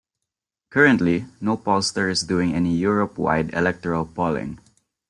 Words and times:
Currently, 0.71 1.25
no 1.41 1.57
pollster 1.57 2.09
is 2.09 2.21
doing 2.23 2.55
any 2.55 2.73
Europe-wide 2.75 3.53
electoral 3.53 4.07
polling. 4.07 4.57